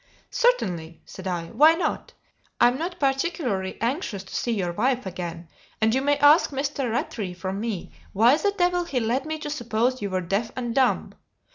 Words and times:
"Certainly," 0.31 1.03
said 1.05 1.27
I; 1.27 1.51
"why 1.51 1.75
not? 1.75 2.13
I'm 2.59 2.79
not 2.79 2.99
particularly 2.99 3.79
anxious 3.81 4.23
to 4.23 4.33
see 4.35 4.51
your 4.53 4.71
wife 4.73 5.05
again, 5.05 5.47
and 5.79 5.93
you 5.93 6.01
may 6.01 6.17
ask 6.17 6.49
Mr. 6.49 6.91
Rattray 6.91 7.33
from 7.33 7.59
me 7.59 7.91
why 8.11 8.35
the 8.37 8.49
devil 8.57 8.85
he 8.85 8.99
led 8.99 9.27
me 9.27 9.37
to 9.37 9.49
suppose 9.51 10.01
you 10.01 10.09
were 10.09 10.21
deaf 10.21 10.49
and 10.55 10.73
dumb? 10.73 11.13